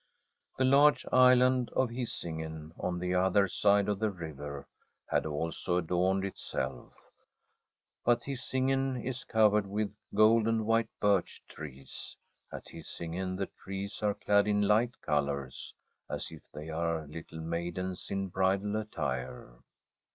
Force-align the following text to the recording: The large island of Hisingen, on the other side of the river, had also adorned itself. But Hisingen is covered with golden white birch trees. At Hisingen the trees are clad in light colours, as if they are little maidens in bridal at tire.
The 0.57 0.65
large 0.65 1.05
island 1.13 1.69
of 1.75 1.91
Hisingen, 1.91 2.71
on 2.79 2.97
the 2.97 3.13
other 3.13 3.47
side 3.47 3.87
of 3.87 3.99
the 3.99 4.09
river, 4.09 4.67
had 5.11 5.27
also 5.27 5.77
adorned 5.77 6.25
itself. 6.25 6.91
But 8.03 8.23
Hisingen 8.23 8.99
is 9.05 9.23
covered 9.23 9.67
with 9.67 9.93
golden 10.15 10.65
white 10.65 10.89
birch 10.99 11.43
trees. 11.47 12.17
At 12.51 12.65
Hisingen 12.73 13.35
the 13.37 13.49
trees 13.61 14.01
are 14.01 14.15
clad 14.15 14.47
in 14.47 14.63
light 14.63 14.99
colours, 15.03 15.75
as 16.09 16.31
if 16.31 16.51
they 16.51 16.69
are 16.69 17.05
little 17.05 17.39
maidens 17.39 18.09
in 18.09 18.29
bridal 18.29 18.77
at 18.77 18.91
tire. 18.93 19.53